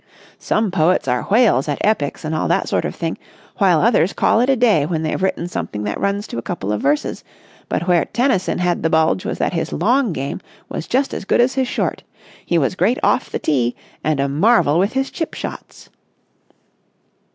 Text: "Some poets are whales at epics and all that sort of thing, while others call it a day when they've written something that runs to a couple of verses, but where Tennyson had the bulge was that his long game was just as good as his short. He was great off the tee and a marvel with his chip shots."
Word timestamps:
"Some 0.39 0.71
poets 0.71 1.07
are 1.07 1.21
whales 1.25 1.67
at 1.69 1.77
epics 1.81 2.25
and 2.25 2.33
all 2.33 2.47
that 2.47 2.67
sort 2.67 2.85
of 2.85 2.95
thing, 2.95 3.19
while 3.59 3.79
others 3.81 4.13
call 4.13 4.39
it 4.39 4.49
a 4.49 4.55
day 4.55 4.83
when 4.83 5.03
they've 5.03 5.21
written 5.21 5.47
something 5.47 5.83
that 5.83 5.99
runs 5.99 6.25
to 6.29 6.39
a 6.39 6.41
couple 6.41 6.71
of 6.71 6.81
verses, 6.81 7.23
but 7.69 7.87
where 7.87 8.05
Tennyson 8.05 8.57
had 8.57 8.81
the 8.81 8.89
bulge 8.89 9.25
was 9.25 9.37
that 9.37 9.53
his 9.53 9.71
long 9.71 10.11
game 10.11 10.41
was 10.69 10.87
just 10.87 11.13
as 11.13 11.23
good 11.23 11.39
as 11.39 11.53
his 11.53 11.67
short. 11.67 12.01
He 12.43 12.57
was 12.57 12.73
great 12.73 12.97
off 13.03 13.29
the 13.29 13.37
tee 13.37 13.75
and 14.03 14.19
a 14.19 14.27
marvel 14.27 14.79
with 14.79 14.93
his 14.93 15.11
chip 15.11 15.35
shots." 15.35 15.91